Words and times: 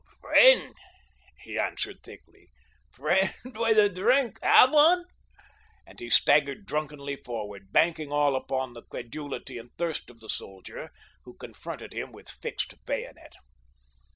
"Friend," 0.19 0.73
he 1.43 1.59
answered 1.59 2.01
thickly. 2.01 2.49
"Friend 2.91 3.31
with 3.45 3.77
a 3.77 3.87
drink—have 3.87 4.71
one?" 4.73 5.05
And 5.85 5.99
he 5.99 6.09
staggered 6.09 6.65
drunkenly 6.65 7.15
forward, 7.17 7.71
banking 7.71 8.11
all 8.11 8.35
upon 8.35 8.73
the 8.73 8.81
credulity 8.81 9.59
and 9.59 9.69
thirst 9.77 10.09
of 10.09 10.19
the 10.19 10.27
soldier 10.27 10.89
who 11.25 11.35
confronted 11.35 11.93
him 11.93 12.11
with 12.11 12.29
fixed 12.31 12.83
bayonet. 12.87 13.33